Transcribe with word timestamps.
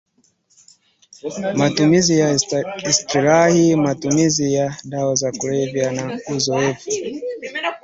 matumizi 1.55 2.19
ya 2.19 2.29
istilahi 2.89 3.75
matumizi 3.75 4.53
ya 4.53 4.75
dawa 4.85 5.15
za 5.15 5.31
kulevya 5.31 5.91
na 5.91 6.19
uzoevu 6.35 6.81